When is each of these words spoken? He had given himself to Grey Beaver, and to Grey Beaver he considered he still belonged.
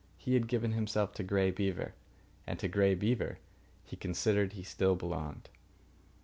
He 0.17 0.33
had 0.33 0.47
given 0.47 0.71
himself 0.71 1.13
to 1.13 1.23
Grey 1.23 1.51
Beaver, 1.51 1.93
and 2.47 2.57
to 2.57 2.67
Grey 2.67 2.95
Beaver 2.95 3.37
he 3.83 3.95
considered 3.95 4.53
he 4.53 4.63
still 4.63 4.95
belonged. 4.95 5.47